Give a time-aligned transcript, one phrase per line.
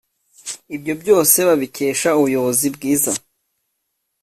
[0.75, 3.11] Ibyo byose babikesha ubuyobozi bwiza